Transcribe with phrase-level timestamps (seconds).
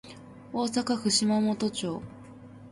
[0.51, 2.01] 大阪府島本町